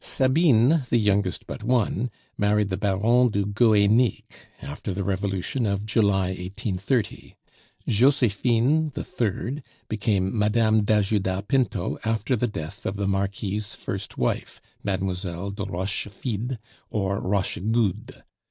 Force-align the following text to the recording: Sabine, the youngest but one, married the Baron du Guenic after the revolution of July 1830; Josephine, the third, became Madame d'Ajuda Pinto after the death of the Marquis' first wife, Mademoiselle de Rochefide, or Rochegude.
Sabine, 0.03 0.81
the 0.89 0.97
youngest 0.97 1.45
but 1.45 1.61
one, 1.63 2.09
married 2.35 2.69
the 2.69 2.75
Baron 2.77 3.29
du 3.29 3.45
Guenic 3.45 4.49
after 4.59 4.95
the 4.95 5.03
revolution 5.03 5.67
of 5.67 5.85
July 5.85 6.29
1830; 6.29 7.35
Josephine, 7.87 8.89
the 8.95 9.03
third, 9.03 9.61
became 9.89 10.35
Madame 10.35 10.83
d'Ajuda 10.83 11.43
Pinto 11.47 11.99
after 12.03 12.35
the 12.35 12.47
death 12.47 12.87
of 12.87 12.95
the 12.95 13.07
Marquis' 13.07 13.75
first 13.77 14.17
wife, 14.17 14.59
Mademoiselle 14.83 15.51
de 15.51 15.65
Rochefide, 15.65 16.57
or 16.89 17.19
Rochegude. 17.21 18.23